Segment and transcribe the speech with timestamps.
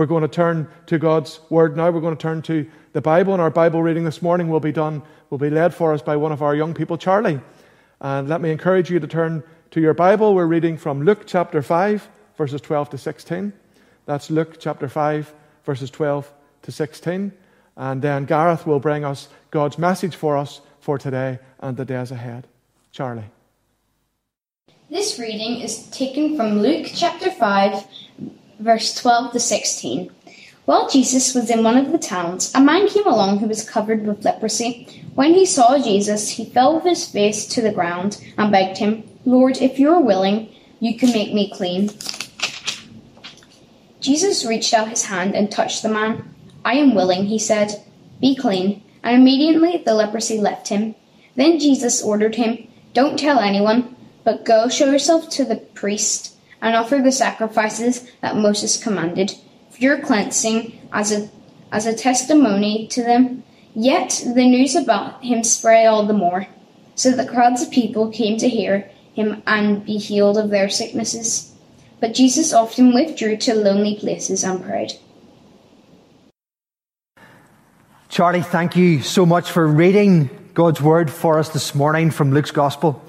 [0.00, 1.90] We're going to turn to God's Word now.
[1.90, 4.72] We're going to turn to the Bible, and our Bible reading this morning will be
[4.72, 7.38] done, will be led for us by one of our young people, Charlie.
[8.00, 9.42] And let me encourage you to turn
[9.72, 10.34] to your Bible.
[10.34, 12.08] We're reading from Luke chapter 5,
[12.38, 13.52] verses 12 to 16.
[14.06, 15.34] That's Luke chapter 5,
[15.66, 16.32] verses 12
[16.62, 17.32] to 16.
[17.76, 22.10] And then Gareth will bring us God's message for us for today and the days
[22.10, 22.46] ahead.
[22.90, 23.30] Charlie.
[24.90, 27.84] This reading is taken from Luke chapter 5,
[28.60, 30.10] verse 12 to 16.
[30.66, 34.06] While Jesus was in one of the towns, a man came along who was covered
[34.06, 34.86] with leprosy.
[35.14, 39.02] When he saw Jesus, he fell with his face to the ground and begged him,
[39.24, 41.90] Lord, if you are willing, you can make me clean.
[44.00, 46.34] Jesus reached out his hand and touched the man.
[46.64, 47.82] I am willing, he said.
[48.20, 48.82] Be clean.
[49.02, 50.94] And immediately the leprosy left him.
[51.34, 56.76] Then Jesus ordered him, Don't tell anyone, but go show yourself to the priest and
[56.76, 59.34] offer the sacrifices that Moses commanded
[59.70, 61.30] for your cleansing as a,
[61.72, 63.42] as a testimony to them.
[63.74, 66.48] Yet the news about him spread all the more,
[66.94, 71.54] so that crowds of people came to hear him and be healed of their sicknesses.
[72.00, 74.92] But Jesus often withdrew to lonely places and prayed.
[78.08, 82.50] Charlie, thank you so much for reading God's word for us this morning from Luke's
[82.50, 83.00] Gospel.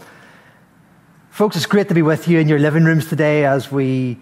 [1.42, 4.20] Folks, it's great to be with you in your living rooms today as we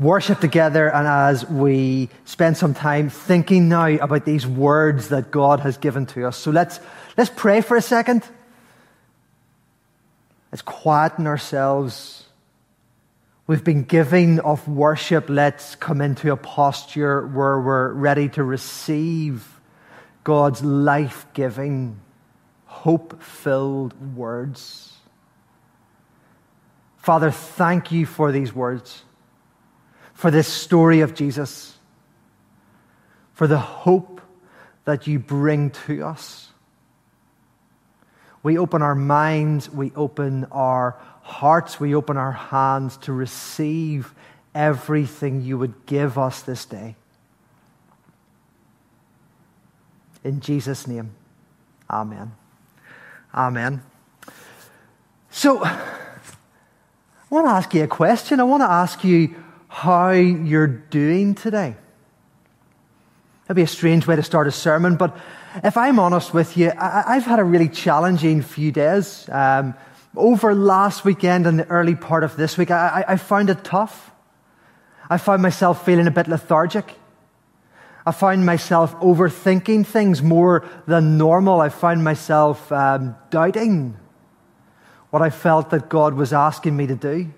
[0.00, 5.60] worship together and as we spend some time thinking now about these words that God
[5.60, 6.38] has given to us.
[6.38, 6.80] So let's,
[7.18, 8.24] let's pray for a second.
[10.50, 12.24] Let's quieten ourselves.
[13.46, 15.28] We've been giving of worship.
[15.28, 19.46] Let's come into a posture where we're ready to receive
[20.24, 22.00] God's life giving,
[22.64, 25.01] hope filled words.
[27.02, 29.02] Father, thank you for these words,
[30.14, 31.76] for this story of Jesus,
[33.34, 34.20] for the hope
[34.84, 36.50] that you bring to us.
[38.44, 44.14] We open our minds, we open our hearts, we open our hands to receive
[44.54, 46.94] everything you would give us this day.
[50.22, 51.10] In Jesus' name,
[51.90, 52.30] Amen.
[53.34, 53.82] Amen.
[55.30, 55.68] So,
[57.32, 58.40] I want to ask you a question.
[58.40, 59.34] I want to ask you
[59.66, 61.74] how you're doing today.
[63.44, 65.16] That'd be a strange way to start a sermon, but
[65.64, 69.30] if I'm honest with you, I, have had a really challenging few days.
[69.30, 69.72] Um,
[70.14, 74.10] over last weekend and the early part of this week, I, I found it tough.
[75.08, 76.92] I found myself feeling a bit lethargic.
[78.04, 81.62] I found myself overthinking things more than normal.
[81.62, 83.96] I found myself um, doubting
[85.12, 87.30] what I felt that God was asking me to do.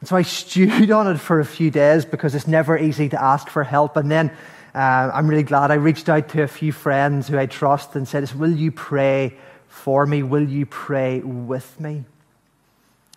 [0.00, 3.20] And so I stewed on it for a few days because it's never easy to
[3.20, 3.96] ask for help.
[3.96, 4.30] And then
[4.74, 8.06] uh, I'm really glad I reached out to a few friends who I trust and
[8.06, 9.34] said, Will you pray
[9.66, 10.22] for me?
[10.22, 12.04] Will you pray with me?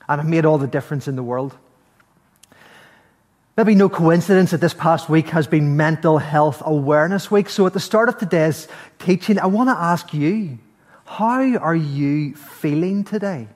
[0.07, 1.57] And it made all the difference in the world.
[3.57, 7.49] Maybe no coincidence that this past week has been Mental Health Awareness Week.
[7.49, 10.57] So at the start of today's teaching, I want to ask you,
[11.11, 13.49] how are you feeling today?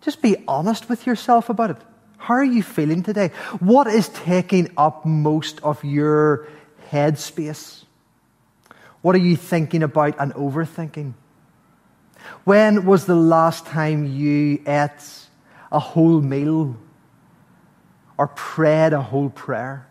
[0.00, 1.76] Just be honest with yourself about it.
[2.16, 3.28] How are you feeling today?
[3.60, 6.48] What is taking up most of your
[6.90, 7.84] headspace?
[9.02, 11.14] What are you thinking about and overthinking?
[12.42, 15.28] When was the last time you ate
[15.70, 16.76] a whole meal
[18.18, 19.86] or prayed a whole prayer?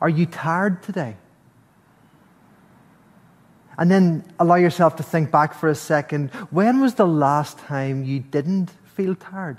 [0.00, 1.14] Are you tired today?
[3.80, 6.30] And then allow yourself to think back for a second.
[6.50, 9.58] When was the last time you didn't feel tired?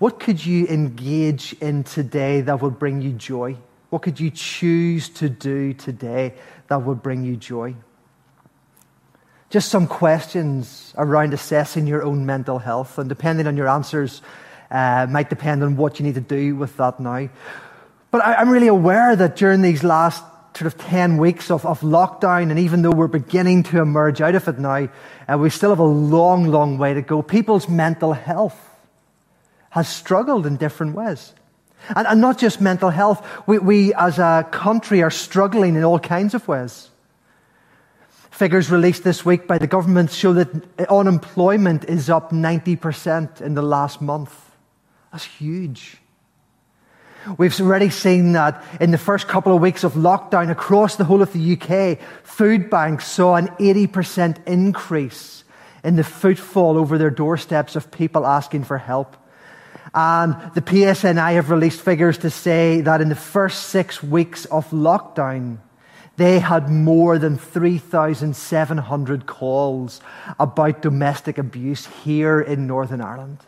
[0.00, 3.56] What could you engage in today that would bring you joy?
[3.90, 6.34] What could you choose to do today
[6.66, 7.76] that would bring you joy?
[9.52, 14.22] just some questions around assessing your own mental health, and depending on your answers,
[14.70, 17.28] uh, might depend on what you need to do with that now.
[18.12, 20.22] But I, am really aware that during these last
[20.54, 24.34] sort of 10 weeks of, of lockdown, and even though we're beginning to emerge out
[24.34, 24.90] of it now,
[25.26, 27.22] uh, we still have a long, long way to go.
[27.22, 28.68] People's mental health
[29.70, 31.32] has struggled in different ways.
[31.96, 35.98] And, and not just mental health, we, we as a country are struggling in all
[35.98, 36.90] kinds of ways.
[38.30, 40.50] Figures released this week by the government show that
[40.90, 44.50] unemployment is up 90% in the last month.
[45.12, 45.96] That's huge.
[47.38, 51.22] We've already seen that in the first couple of weeks of lockdown across the whole
[51.22, 55.44] of the UK, food banks saw an 80% increase
[55.84, 59.16] in the footfall over their doorsteps of people asking for help.
[59.94, 64.70] And the PSNI have released figures to say that in the first six weeks of
[64.70, 65.58] lockdown,
[66.16, 70.00] they had more than 3,700 calls
[70.38, 73.38] about domestic abuse here in Northern Ireland.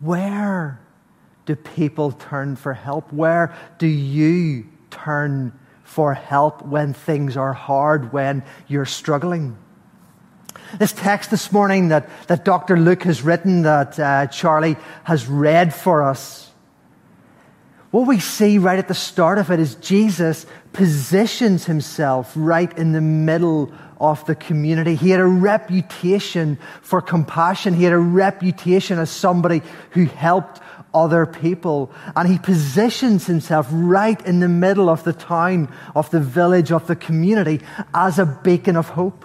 [0.00, 0.80] Where
[1.46, 3.12] do people turn for help?
[3.12, 9.58] Where do you turn for help when things are hard, when you're struggling?
[10.78, 12.76] This text this morning that, that Dr.
[12.76, 16.50] Luke has written, that uh, Charlie has read for us,
[17.90, 22.90] what we see right at the start of it is Jesus positions himself right in
[22.90, 24.96] the middle of the community.
[24.96, 27.72] He had a reputation for compassion.
[27.72, 30.60] He had a reputation as somebody who helped
[30.94, 31.92] other people.
[32.16, 36.86] And he positions himself right in the middle of the town, of the village, of
[36.86, 37.60] the community
[37.92, 39.24] as a beacon of hope.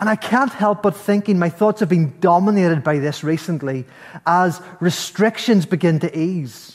[0.00, 3.84] And I can't help but thinking my thoughts have been dominated by this recently
[4.26, 6.73] as restrictions begin to ease.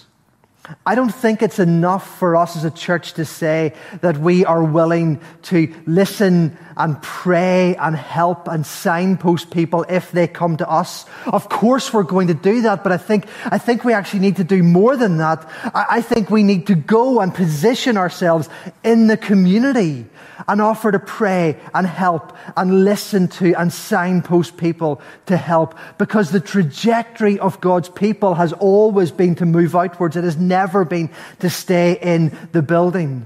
[0.85, 4.63] I don't think it's enough for us as a church to say that we are
[4.63, 11.05] willing to listen and pray and help and signpost people if they come to us.
[11.25, 14.37] Of course we're going to do that, but I think, I think we actually need
[14.37, 15.47] to do more than that.
[15.63, 18.49] I, I think we need to go and position ourselves
[18.83, 20.05] in the community
[20.47, 26.31] and offer to pray and help and listen to and signpost people to help because
[26.31, 30.15] the trajectory of God's people has always been to move outwards.
[30.15, 31.09] It has never been
[31.39, 33.25] to stay in the building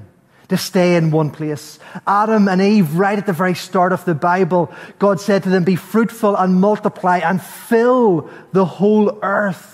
[0.50, 1.80] to stay in one place.
[2.06, 5.64] Adam and Eve, right at the very start of the Bible, God said to them,
[5.64, 9.72] Be fruitful and multiply and fill the whole earth.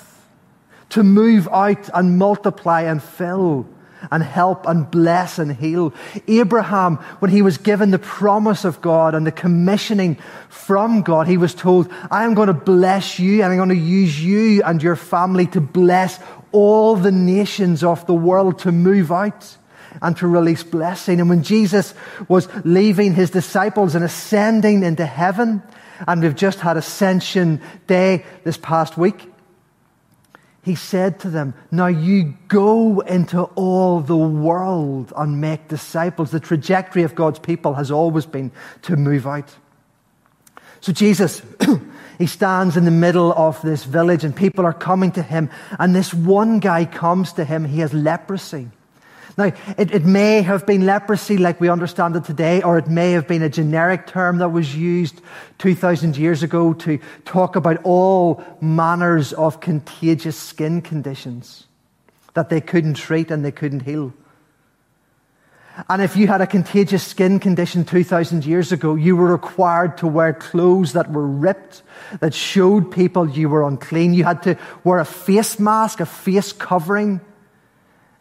[0.92, 3.68] To move out and multiply and fill
[4.12, 5.94] and help and bless and heal.
[6.28, 10.16] Abraham, when he was given the promise of God and the commissioning
[10.50, 13.76] from God, he was told, I am going to bless you and I'm going to
[13.76, 16.20] use you and your family to bless
[16.52, 19.58] all the nations of the world to move out
[20.02, 21.20] and to release blessing.
[21.20, 21.94] And when Jesus
[22.28, 25.62] was leaving his disciples and ascending into heaven,
[26.08, 29.29] and we've just had Ascension Day this past week,
[30.70, 36.30] he said to them, Now you go into all the world and make disciples.
[36.30, 38.52] The trajectory of God's people has always been
[38.84, 39.52] to move out.
[40.80, 41.42] So Jesus,
[42.20, 45.50] he stands in the middle of this village and people are coming to him.
[45.80, 47.66] And this one guy comes to him.
[47.66, 48.70] He has leprosy.
[49.38, 53.12] Now, it, it, may have been leprosy like we understand it today, or it may
[53.12, 55.22] have been a generic term that was used
[55.60, 61.68] 2,000 years ago to talk about all manners of contagious skin conditions
[62.34, 64.14] that they couldn't treat and they couldn't heal.
[65.88, 70.08] And if you had a contagious skin condition 2,000 years ago, you were required to
[70.08, 71.84] wear clothes that were ripped,
[72.20, 74.14] that showed people you were unclean.
[74.14, 77.22] You had to wear a face mask, a face covering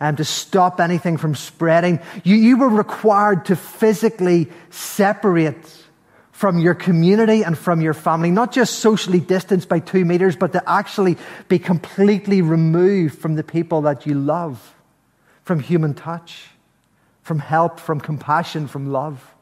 [0.00, 2.00] and to stop anything from spreading.
[2.24, 5.84] You, you were required to physically separate
[6.30, 10.52] from your community and from your family, not just socially distanced by two meters, but
[10.52, 11.16] to actually
[11.48, 14.76] be completely removed from the people that you love,
[15.42, 16.50] from human touch,
[17.22, 19.34] from help, from compassion, from love.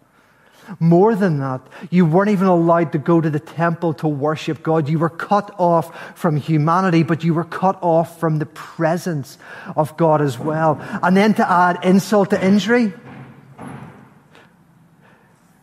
[0.80, 1.60] More than that,
[1.90, 4.88] you weren't even allowed to go to the temple to worship God.
[4.88, 9.38] You were cut off from humanity, but you were cut off from the presence
[9.76, 10.78] of God as well.
[11.02, 12.92] And then to add insult to injury,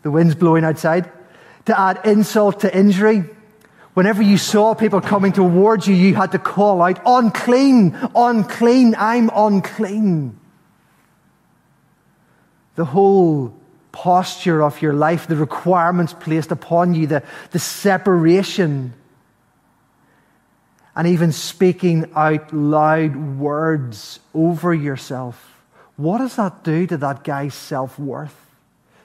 [0.04, 1.12] the wind's blowing outside.
[1.66, 3.24] To add insult to injury,
[3.94, 9.30] whenever you saw people coming towards you, you had to call out, unclean, unclean, I'm
[9.34, 10.40] unclean.
[12.76, 13.54] The whole
[13.94, 18.94] posture of your life, the requirements placed upon you, the, the separation,
[20.96, 25.64] and even speaking out loud words over yourself.
[25.96, 28.36] What does that do to that guy's self worth,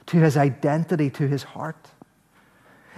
[0.07, 1.87] to his identity, to his heart?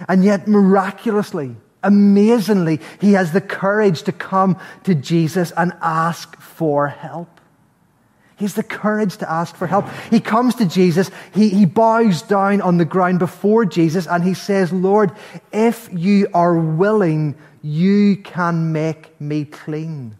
[0.08, 6.88] And yet, miraculously, amazingly, he has the courage to come to Jesus and ask for
[6.88, 7.41] help.
[8.42, 9.88] He has the courage to ask for help.
[10.10, 14.34] He comes to Jesus, he, he bows down on the ground before Jesus, and he
[14.34, 15.12] says, Lord,
[15.52, 20.16] if you are willing, you can make me clean.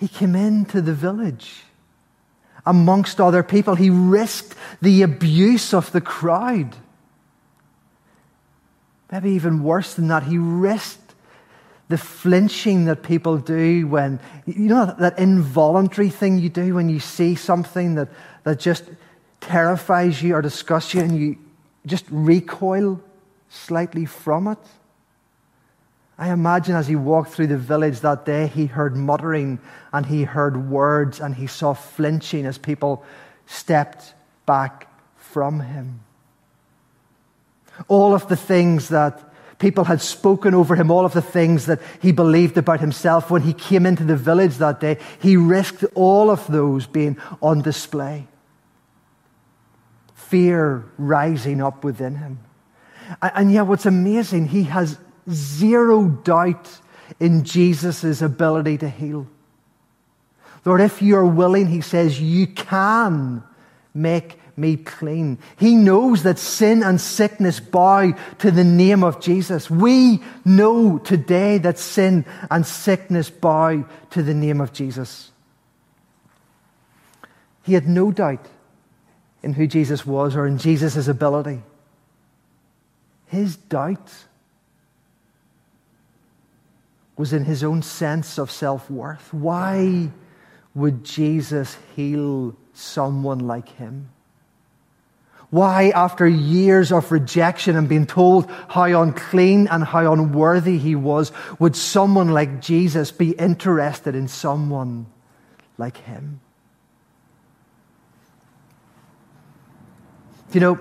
[0.00, 1.62] He came into the village
[2.66, 3.76] amongst other people.
[3.76, 6.74] He risked the abuse of the crowd.
[9.12, 11.01] Maybe even worse than that, he risked
[11.92, 16.98] the flinching that people do when, you know, that involuntary thing you do when you
[16.98, 18.08] see something that,
[18.44, 18.84] that just
[19.42, 21.36] terrifies you or disgusts you and you
[21.84, 22.98] just recoil
[23.50, 24.58] slightly from it?
[26.16, 29.58] I imagine as he walked through the village that day, he heard muttering
[29.92, 33.04] and he heard words and he saw flinching as people
[33.44, 34.14] stepped
[34.46, 36.00] back from him.
[37.86, 39.31] All of the things that
[39.62, 43.42] people had spoken over him, all of the things that he believed about himself when
[43.42, 48.26] he came into the village that day, he risked all of those being on display.
[50.14, 52.40] Fear rising up within him.
[53.22, 54.98] And yet, what's amazing, he has
[55.30, 56.80] zero doubt
[57.20, 59.28] in Jesus' ability to heal.
[60.64, 63.44] Lord, if you are willing, he says, you can
[63.94, 65.38] make me clean.
[65.56, 69.70] He knows that sin and sickness bow to the name of Jesus.
[69.70, 75.30] We know today that sin and sickness bow to the name of Jesus.
[77.62, 78.46] He had no doubt
[79.42, 81.62] in who Jesus was or in Jesus' ability.
[83.26, 84.12] His doubt
[87.16, 89.32] was in his own sense of self worth.
[89.32, 90.10] Why
[90.74, 94.10] would Jesus heal someone like him?
[95.52, 101.30] Why, after years of rejection and being told how unclean and how unworthy he was,
[101.58, 105.04] would someone like Jesus be interested in someone
[105.76, 106.40] like him?
[110.54, 110.78] You know,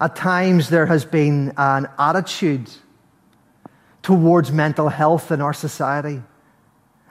[0.00, 2.68] at times there has been an attitude
[4.02, 6.20] towards mental health in our society,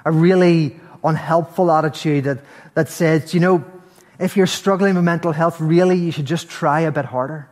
[0.03, 2.39] a really unhelpful attitude that,
[2.73, 3.63] that says, you know,
[4.21, 7.49] if you're struggling with mental health, really, you should just try a bit harder.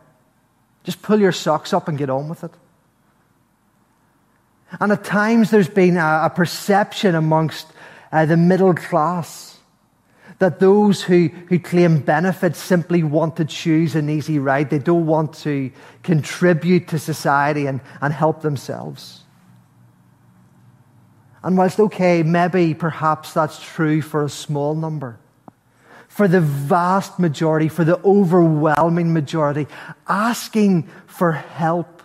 [0.84, 2.52] Just pull your socks up and get on with it.
[4.78, 7.66] And at times there's been a, a perception amongst
[8.12, 9.58] uh, the middle class
[10.38, 14.70] that those who, who claim benefits simply want to choose an easy ride.
[14.70, 15.70] They don't want to
[16.02, 19.20] contribute to society and, and help themselves.
[21.42, 25.18] And whilst, okay, maybe perhaps that's true for a small number,
[26.20, 29.66] for the vast majority, for the overwhelming majority,
[30.06, 32.02] asking for help.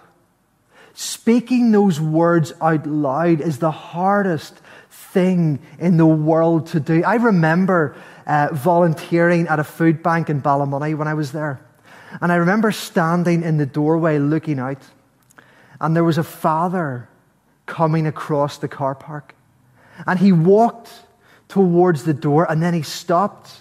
[0.94, 7.04] Speaking those words out loud is the hardest thing in the world to do.
[7.04, 11.60] I remember uh, volunteering at a food bank in Ballymoney when I was there.
[12.22, 14.82] And I remember standing in the doorway looking out,
[15.82, 17.10] and there was a father
[17.66, 19.36] coming across the car park.
[20.08, 20.90] And he walked
[21.50, 23.52] towards the door, and then he stopped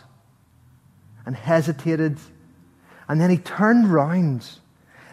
[1.26, 2.18] and hesitated.
[3.08, 4.48] And then he turned round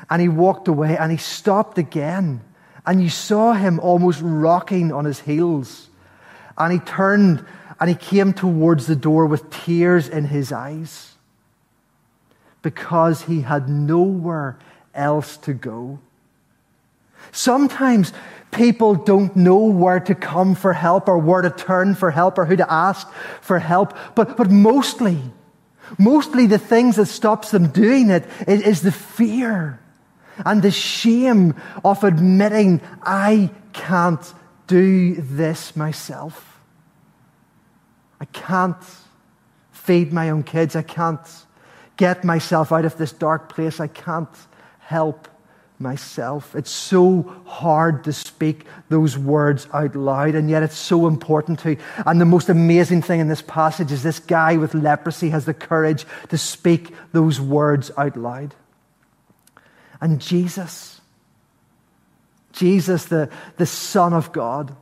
[0.09, 2.41] and he walked away and he stopped again.
[2.85, 5.89] And you saw him almost rocking on his heels.
[6.57, 7.45] And he turned
[7.79, 11.13] and he came towards the door with tears in his eyes
[12.61, 14.57] because he had nowhere
[14.93, 15.99] else to go.
[17.31, 18.13] Sometimes
[18.51, 22.45] people don't know where to come for help or where to turn for help or
[22.45, 25.19] who to ask for help, but, but mostly,
[25.97, 29.79] Mostly the things that stops them doing it is the fear
[30.45, 34.33] and the shame of admitting, I can't
[34.67, 36.59] do this myself.
[38.19, 38.83] I can't
[39.71, 40.75] feed my own kids.
[40.75, 41.19] I can't
[41.97, 43.79] get myself out of this dark place.
[43.79, 44.29] I can't
[44.79, 45.27] help
[45.81, 46.55] myself.
[46.55, 51.77] It's so hard to speak those words out loud, and yet it's so important to.
[52.05, 55.53] And the most amazing thing in this passage is this guy with leprosy has the
[55.53, 58.55] courage to speak those words out loud.
[59.99, 61.01] And Jesus,
[62.51, 64.75] Jesus, the, the Son of God,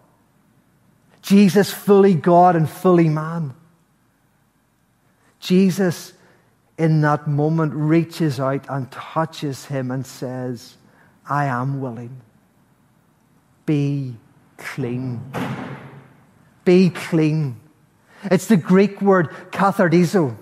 [1.21, 3.53] Jesus, fully God and fully man,
[5.39, 6.13] Jesus,
[6.77, 10.75] in that moment, reaches out and touches him and says,
[11.29, 12.21] I am willing.
[13.65, 14.15] Be
[14.57, 15.31] clean.
[16.65, 17.59] Be clean.
[18.23, 20.35] It's the Greek word kathartizo.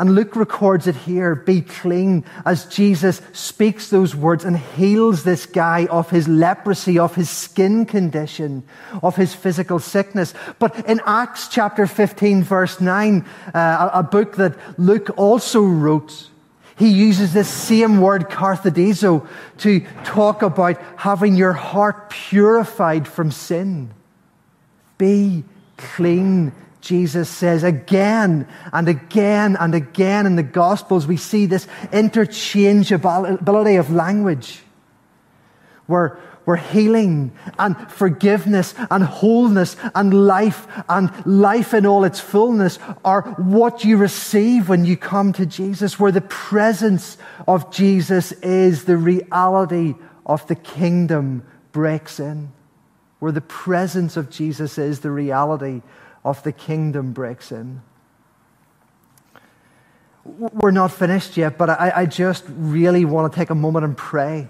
[0.00, 5.44] And Luke records it here be clean as Jesus speaks those words and heals this
[5.44, 8.62] guy of his leprosy, of his skin condition,
[9.02, 10.32] of his physical sickness.
[10.58, 16.29] But in Acts chapter 15, verse 9, uh, a book that Luke also wrote,
[16.80, 23.90] he uses this same word, kathartizo, to talk about having your heart purified from sin.
[24.96, 25.44] Be
[25.76, 31.06] clean, Jesus says again and again and again in the Gospels.
[31.06, 34.62] We see this interchangeability of language.
[35.90, 42.78] Where, where healing and forgiveness and wholeness and life and life in all its fullness
[43.04, 48.84] are what you receive when you come to Jesus, where the presence of Jesus is
[48.84, 49.94] the reality
[50.24, 52.52] of the kingdom breaks in.
[53.18, 55.82] Where the presence of Jesus is the reality
[56.24, 57.82] of the kingdom breaks in.
[60.24, 63.96] We're not finished yet, but I, I just really want to take a moment and
[63.96, 64.48] pray.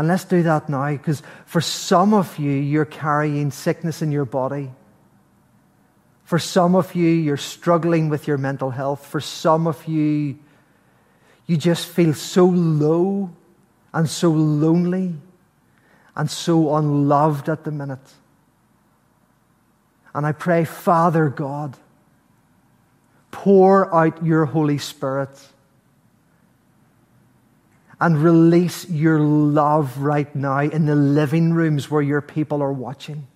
[0.00, 4.24] And let's do that now, because for some of you, you're carrying sickness in your
[4.24, 4.70] body.
[6.24, 9.04] For some of you, you're struggling with your mental health.
[9.04, 10.38] For some of you,
[11.46, 13.28] you just feel so low
[13.92, 15.16] and so lonely
[16.16, 18.14] and so unloved at the minute.
[20.14, 21.76] And I pray, Father God,
[23.32, 25.38] pour out your Holy Spirit
[28.00, 33.26] and release your love right now in the living rooms where your people are watching.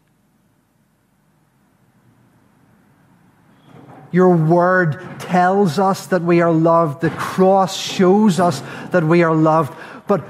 [4.11, 7.02] Your word tells us that we are loved.
[7.02, 9.76] The cross shows us that we are loved.
[10.06, 10.25] But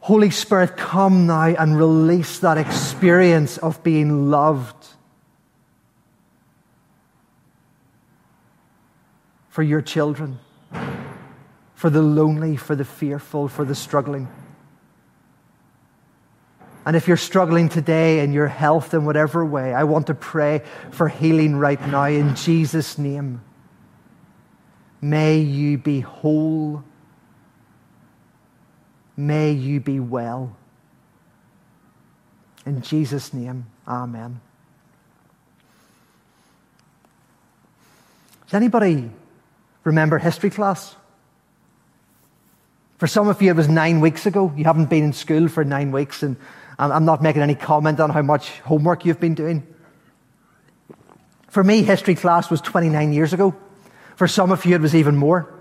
[0.00, 4.88] Holy Spirit, come now and release that experience of being loved.
[9.48, 10.40] For your children
[11.82, 14.28] for the lonely, for the fearful, for the struggling.
[16.86, 20.62] And if you're struggling today in your health in whatever way, I want to pray
[20.92, 23.42] for healing right now in Jesus' name.
[25.00, 26.84] May you be whole.
[29.16, 30.56] May you be well.
[32.64, 34.40] In Jesus' name, amen.
[38.46, 39.10] Does anybody
[39.82, 40.94] remember history class?
[43.02, 44.52] For some of you, it was nine weeks ago.
[44.56, 46.36] You haven't been in school for nine weeks, and
[46.78, 49.66] I'm not making any comment on how much homework you've been doing.
[51.48, 53.56] For me, history class was 29 years ago.
[54.14, 55.52] For some of you, it was even more.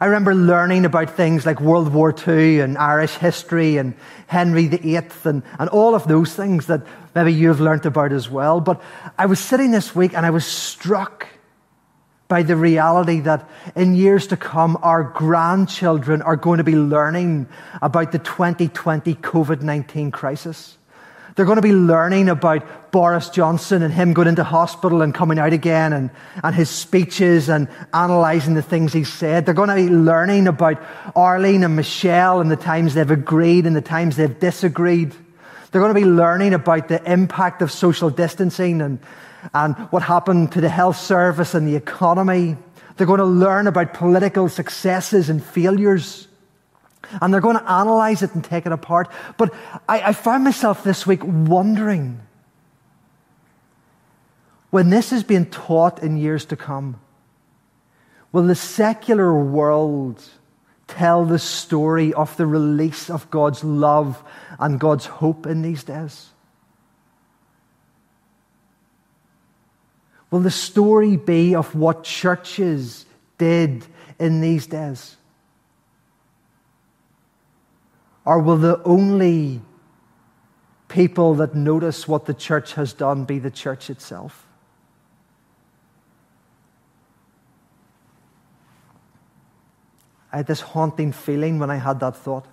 [0.00, 3.94] I remember learning about things like World War II and Irish history and
[4.26, 8.60] Henry VIII and, and all of those things that maybe you've learnt about as well.
[8.60, 8.82] But
[9.16, 11.28] I was sitting this week and I was struck
[12.28, 17.48] by the reality that in years to come, our grandchildren are going to be learning
[17.80, 20.76] about the 2020 COVID 19 crisis.
[21.34, 25.38] They're going to be learning about Boris Johnson and him going into hospital and coming
[25.38, 26.10] out again and,
[26.42, 29.46] and his speeches and analysing the things he said.
[29.46, 30.82] They're going to be learning about
[31.14, 35.14] Arlene and Michelle and the times they've agreed and the times they've disagreed.
[35.70, 38.98] They're going to be learning about the impact of social distancing and
[39.54, 42.56] and what happened to the health service and the economy.
[42.96, 46.26] They're going to learn about political successes and failures.
[47.22, 49.10] And they're going to analyze it and take it apart.
[49.36, 49.54] But
[49.88, 52.20] I, I found myself this week wondering
[54.70, 57.00] when this is being taught in years to come,
[58.32, 60.22] will the secular world
[60.86, 64.22] tell the story of the release of God's love
[64.58, 66.30] and God's hope in these days?
[70.30, 73.06] Will the story be of what churches
[73.38, 73.86] did
[74.18, 75.16] in these days?
[78.24, 79.62] Or will the only
[80.88, 84.46] people that notice what the church has done be the church itself?
[90.30, 92.44] I had this haunting feeling when I had that thought.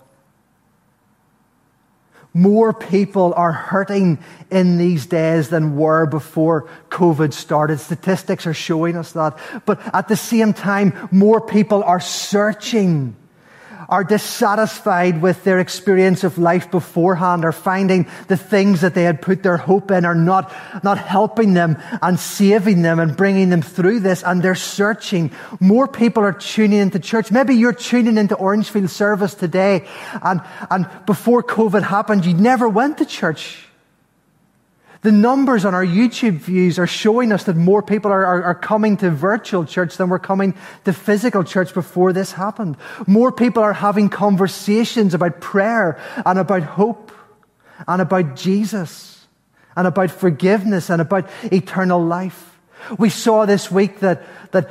[2.36, 4.18] More people are hurting
[4.50, 7.80] in these days than were before COVID started.
[7.80, 9.38] Statistics are showing us that.
[9.64, 13.16] But at the same time, more people are searching
[13.88, 19.22] are dissatisfied with their experience of life beforehand, are finding the things that they had
[19.22, 23.62] put their hope in are not, not helping them and saving them and bringing them
[23.62, 25.30] through this, and they're searching.
[25.60, 27.30] More people are tuning into church.
[27.30, 29.86] Maybe you're tuning into Orangefield service today,
[30.22, 33.65] and, and before COVID happened, you never went to church.
[35.02, 38.54] The numbers on our YouTube views are showing us that more people are, are, are,
[38.54, 40.54] coming to virtual church than were coming
[40.84, 42.76] to physical church before this happened.
[43.06, 47.12] More people are having conversations about prayer and about hope
[47.86, 49.26] and about Jesus
[49.76, 52.58] and about forgiveness and about eternal life.
[52.98, 54.70] We saw this week that, that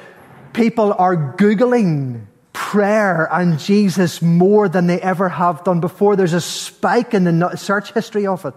[0.53, 6.15] people are Googling prayer and Jesus more than they ever have done before.
[6.15, 8.55] There's a spike in the search history of it.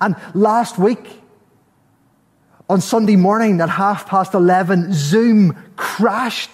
[0.00, 1.20] And last week,
[2.68, 6.50] on Sunday morning at half past 11, Zoom crashed.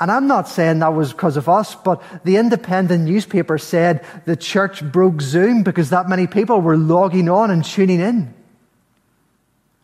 [0.00, 4.36] And I'm not saying that was because of us, but the independent newspaper said the
[4.36, 8.34] church broke Zoom because that many people were logging on and tuning in.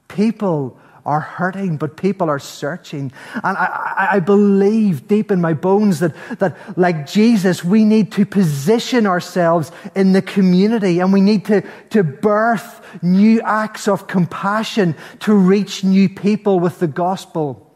[0.08, 3.12] People are hurting, but people are searching.
[3.34, 8.26] And I, I, believe deep in my bones that, that, like Jesus, we need to
[8.26, 14.94] position ourselves in the community and we need to, to birth new acts of compassion
[15.20, 17.66] to reach new people with the gospel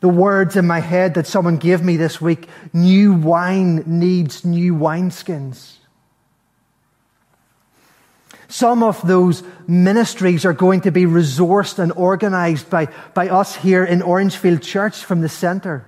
[0.00, 4.74] the words in my head that someone gave me this week new wine needs new
[4.74, 5.76] wineskins.
[8.56, 13.84] Some of those ministries are going to be resourced and organized by, by us here
[13.84, 15.84] in Orangefield Church from the center.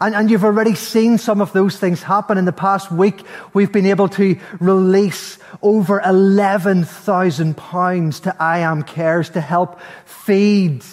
[0.00, 2.38] And, and you've already seen some of those things happen.
[2.38, 3.24] In the past week,
[3.54, 10.84] we've been able to release over £11,000 to I Am Cares to help feed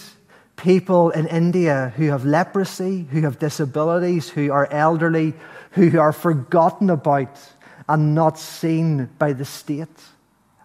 [0.56, 5.36] people in India who have leprosy, who have disabilities, who are elderly,
[5.74, 7.38] who are forgotten about
[7.88, 9.90] and not seen by the state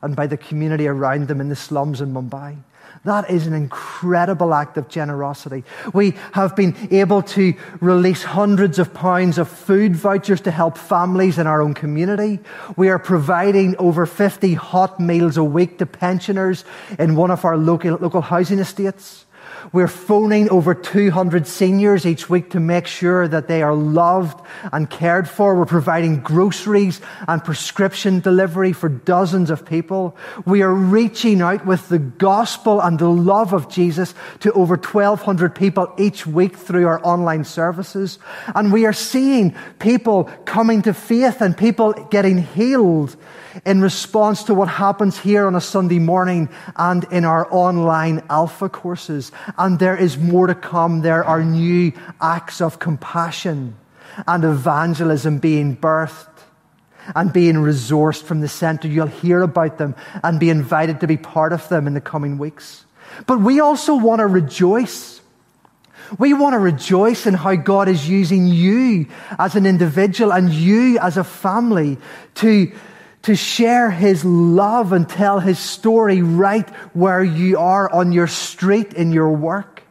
[0.03, 2.57] and by the community around them in the slums in Mumbai.
[3.05, 5.65] That is an incredible act of generosity.
[5.93, 11.37] We have been able to release hundreds of pounds of food vouchers to help families
[11.39, 12.39] in our own community.
[12.77, 16.65] We are providing over 50 hot meals a week to pensioners
[16.97, 19.27] in one of our local, local housing estates.
[19.71, 24.89] We're phoning over 200 seniors each week to make sure that they are loved and
[24.91, 25.55] cared for.
[25.55, 30.17] We're providing groceries and prescription delivery for dozens of people.
[30.45, 35.55] We are reaching out with the gospel and the love of Jesus to over 1,200
[35.55, 38.19] people each week through our online services.
[38.55, 43.17] And we are seeing people coming to faith and people getting healed
[43.65, 48.69] in response to what happens here on a Sunday morning and in our online alpha
[48.69, 49.33] courses.
[49.59, 51.03] And there is more to come.
[51.03, 53.77] There are new acts of compassion
[54.27, 56.29] and evangelism being birthed
[57.15, 58.89] and being resourced from the center.
[58.89, 62.39] You'll hear about them and be invited to be part of them in the coming
[62.39, 62.85] weeks.
[63.27, 65.21] But we also want to rejoice.
[66.19, 69.07] We want to rejoice in how God is using you
[69.39, 71.99] as an individual and you as a family
[72.37, 72.73] to
[73.23, 78.95] to share his love and tell his story right where you are on your street,
[78.95, 79.83] in your work.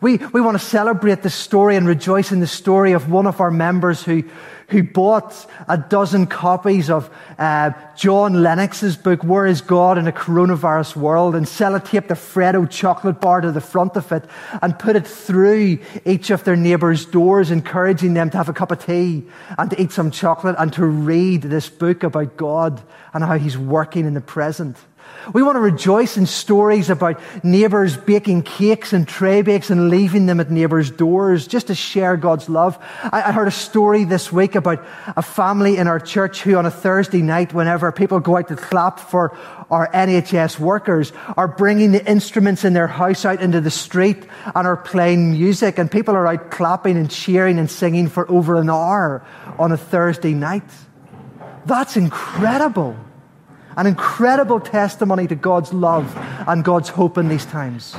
[0.00, 3.40] We, we want to celebrate the story and rejoice in the story of one of
[3.40, 4.24] our members who,
[4.72, 10.12] who bought a dozen copies of uh, John Lennox's book, Where is God in a
[10.12, 14.24] Coronavirus World, and sellotaped a Freddo chocolate bar to the front of it
[14.62, 18.70] and put it through each of their neighbours' doors, encouraging them to have a cup
[18.72, 19.24] of tea
[19.58, 22.82] and to eat some chocolate and to read this book about God
[23.12, 24.78] and how He's working in the present.
[25.32, 30.26] We want to rejoice in stories about neighbours baking cakes and tray bakes and leaving
[30.26, 32.76] them at neighbours' doors just to share God's love.
[33.04, 34.84] I, I heard a story this week about
[35.16, 38.56] a family in our church who on a Thursday night, whenever people go out to
[38.56, 39.36] clap for
[39.70, 44.66] our NHS workers, are bringing the instruments in their house out into the street and
[44.66, 48.68] are playing music and people are out clapping and cheering and singing for over an
[48.68, 49.24] hour
[49.58, 50.68] on a Thursday night.
[51.64, 52.96] That's incredible.
[53.76, 56.12] An incredible testimony to God's love
[56.46, 57.96] and God's hope in these times.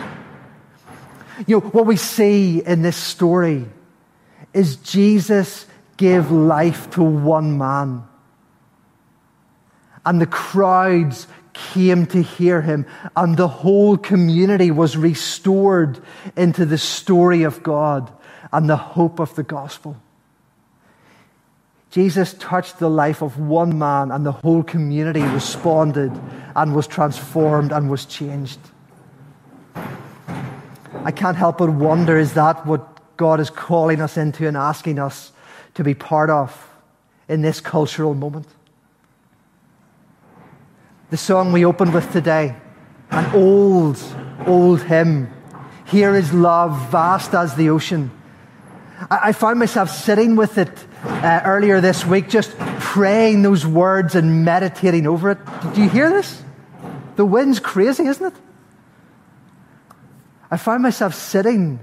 [1.48, 3.66] You know, what we see in this story
[4.54, 5.66] is Jesus
[5.98, 8.04] gave life to one man.
[10.06, 16.00] And the crowds came to hear him, and the whole community was restored
[16.36, 18.12] into the story of God
[18.52, 19.96] and the hope of the gospel.
[21.94, 26.12] Jesus touched the life of one man, and the whole community responded
[26.56, 28.58] and was transformed and was changed.
[29.76, 34.98] I can't help but wonder is that what God is calling us into and asking
[34.98, 35.34] us
[35.76, 36.68] to be part of
[37.28, 38.48] in this cultural moment?
[41.12, 42.56] The song we opened with today,
[43.12, 44.04] an old,
[44.48, 45.32] old hymn.
[45.86, 48.10] Here is love, vast as the ocean.
[49.12, 54.46] I, found myself sitting with it uh, earlier this week, just praying those words and
[54.46, 55.40] meditating over it.
[55.74, 56.42] Do you hear this?
[57.16, 58.34] The wind's crazy, isn't it?
[60.50, 61.80] I found myself sitting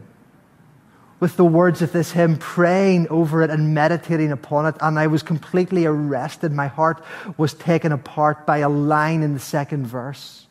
[1.19, 5.07] with the words of this hymn, praying over it and meditating upon it, and I
[5.07, 6.53] was completely arrested.
[6.53, 7.05] My heart
[7.37, 10.47] was taken apart by a line in the second verse.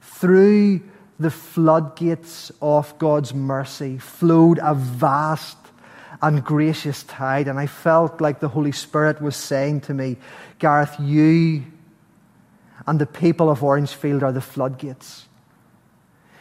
[0.00, 0.80] Through
[1.18, 5.58] the floodgates of God's mercy flowed a vast
[6.22, 7.48] and gracious tide.
[7.48, 10.16] And I felt like the Holy Spirit was saying to me,
[10.58, 11.64] Gareth, you
[12.86, 15.26] and the people of Orangefield are the floodgates.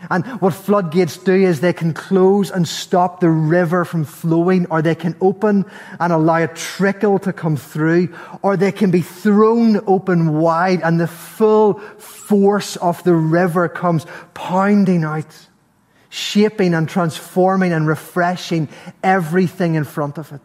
[0.10, 4.82] And what floodgates do is they can close and stop the river from flowing, or
[4.82, 5.66] they can open
[6.00, 11.00] and allow a trickle to come through, or they can be thrown open wide and
[11.00, 15.48] the full force of the river comes pounding out,
[16.14, 18.70] shaping and transforming and refreshing
[19.02, 20.42] everything in front of it.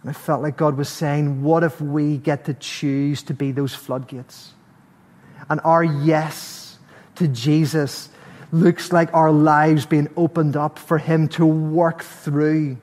[0.00, 3.50] And I felt like God was saying, What if we get to choose to be
[3.50, 4.52] those floodgates?
[5.50, 6.78] And our yes
[7.16, 8.08] to Jesus
[8.52, 12.78] looks like our lives being opened up for Him to work through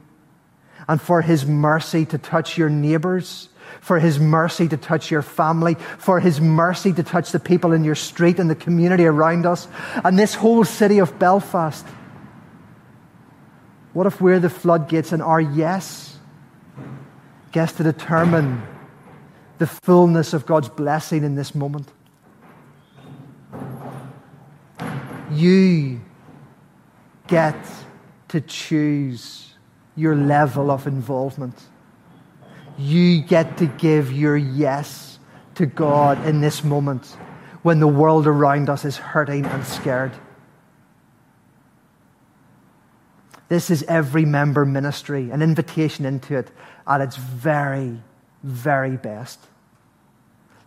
[0.89, 3.47] and for His mercy to touch your neighbors,
[3.81, 7.83] for His mercy to touch your family, for His mercy to touch the people in
[7.83, 9.67] your street and the community around us,
[10.03, 11.85] and this whole city of Belfast.
[13.93, 16.17] What if we're the floodgates and our yes
[17.51, 18.61] gets to determine
[19.57, 21.87] the fullness of God's blessing in this moment?
[25.31, 26.01] You
[27.27, 27.55] get
[28.27, 29.53] to choose
[29.95, 31.57] your level of involvement.
[32.77, 35.19] You get to give your yes
[35.55, 37.05] to God in this moment
[37.61, 40.11] when the world around us is hurting and scared.
[43.47, 46.51] This is every member ministry, an invitation into it
[46.87, 48.01] at its very,
[48.43, 49.39] very best.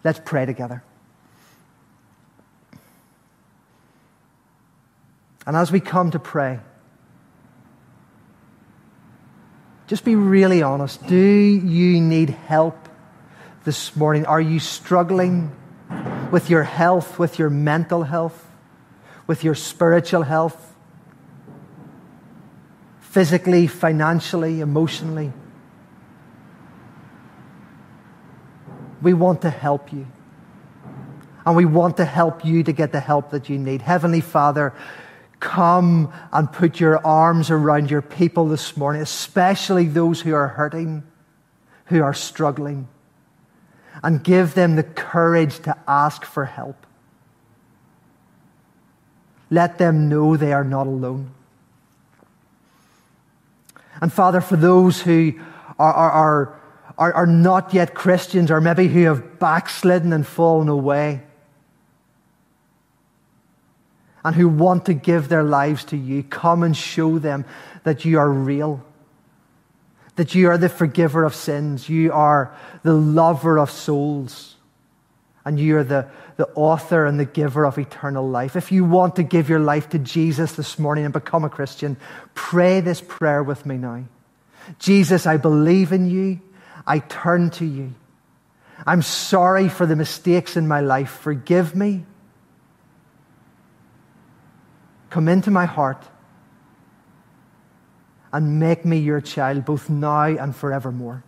[0.04, 0.82] Let's pray together.
[5.46, 6.60] And as we come to pray,
[9.88, 11.04] just be really honest.
[11.06, 12.90] Do you need help
[13.64, 14.26] this morning?
[14.26, 15.50] Are you struggling
[16.30, 18.46] with your health, with your mental health,
[19.26, 20.74] with your spiritual health,
[23.00, 25.32] physically, financially, emotionally?
[29.00, 30.06] We want to help you.
[31.46, 33.80] And we want to help you to get the help that you need.
[33.80, 34.74] Heavenly Father,
[35.40, 41.04] Come and put your arms around your people this morning, especially those who are hurting,
[41.86, 42.88] who are struggling,
[44.02, 46.86] and give them the courage to ask for help.
[49.50, 51.32] Let them know they are not alone.
[54.00, 55.34] And Father, for those who
[55.78, 56.60] are, are,
[56.98, 61.22] are, are, not yet Christians, or maybe who have backslidden and fallen away,
[64.24, 67.44] and who want to give their lives to you, come and show them
[67.84, 68.84] that you are real,
[70.16, 74.56] that you are the forgiver of sins, you are the lover of souls,
[75.44, 78.56] and you are the, the author and the giver of eternal life.
[78.56, 81.96] If you want to give your life to Jesus this morning and become a Christian,
[82.34, 84.04] pray this prayer with me now.
[84.78, 86.40] Jesus, I believe in you.
[86.86, 87.94] I turn to you.
[88.86, 91.10] I'm sorry for the mistakes in my life.
[91.10, 92.04] Forgive me.
[95.10, 96.04] Come into my heart
[98.32, 101.24] and make me your child both now and forevermore.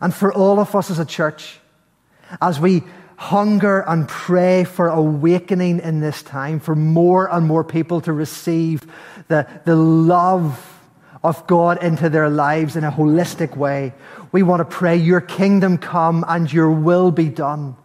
[0.00, 1.58] And for all of us as a church,
[2.40, 2.82] as we
[3.16, 8.82] hunger and pray for awakening in this time, for more and more people to receive
[9.28, 10.68] the, the love
[11.22, 13.92] of God into their lives in a holistic way,
[14.32, 17.76] we want to pray, Your kingdom come and your will be done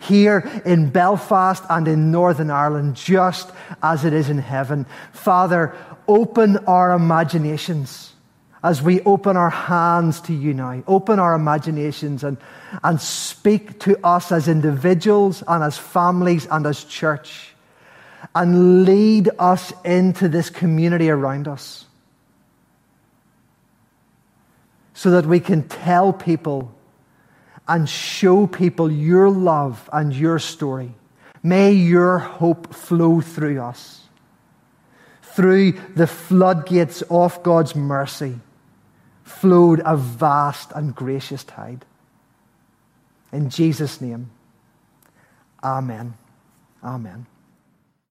[0.00, 3.50] here in Belfast and in Northern Ireland, just
[3.82, 4.86] as it is in heaven.
[5.12, 5.76] Father,
[6.08, 8.12] open our imaginations
[8.62, 10.82] as we open our hands to you now.
[10.86, 12.36] Open our imaginations and,
[12.82, 17.54] and speak to us as individuals and as families and as church.
[18.34, 21.86] And lead us into this community around us.
[24.92, 26.74] So that we can tell people
[27.70, 30.92] and show people your love and your story.
[31.40, 34.00] May your hope flow through us.
[35.22, 38.40] Through the floodgates of God's mercy
[39.22, 41.84] flowed a vast and gracious tide.
[43.32, 44.30] In Jesus' name,
[45.62, 46.14] Amen.
[46.82, 47.26] Amen.